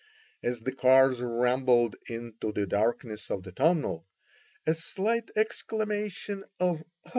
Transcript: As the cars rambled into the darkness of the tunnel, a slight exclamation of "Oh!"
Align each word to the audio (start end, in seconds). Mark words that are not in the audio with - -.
As 0.41 0.61
the 0.61 0.71
cars 0.71 1.21
rambled 1.21 1.95
into 2.07 2.51
the 2.51 2.65
darkness 2.65 3.29
of 3.29 3.43
the 3.43 3.51
tunnel, 3.51 4.07
a 4.65 4.73
slight 4.73 5.29
exclamation 5.35 6.43
of 6.59 6.81
"Oh!" 7.05 7.09